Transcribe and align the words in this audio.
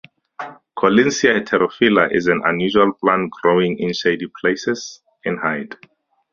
"Collinsia 0.75 1.31
heterophylla" 1.35 2.09
is 2.11 2.25
an 2.25 2.41
annual 2.47 2.91
plant 2.93 3.29
growing 3.29 3.77
in 3.77 3.93
shady 3.93 4.25
places, 4.41 4.99
in 5.25 5.37
height. 5.37 5.75